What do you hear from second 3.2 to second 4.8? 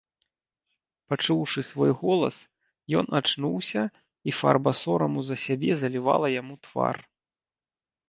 ачнуўся, і фарба